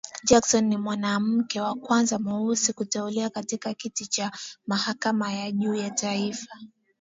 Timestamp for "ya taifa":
5.81-6.57